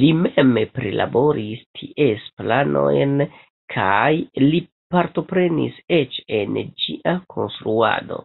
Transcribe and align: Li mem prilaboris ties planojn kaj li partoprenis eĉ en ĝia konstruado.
Li 0.00 0.08
mem 0.16 0.50
prilaboris 0.78 1.62
ties 1.80 2.26
planojn 2.40 3.16
kaj 3.76 4.12
li 4.44 4.62
partoprenis 4.96 5.82
eĉ 6.02 6.20
en 6.42 6.62
ĝia 6.86 7.18
konstruado. 7.38 8.22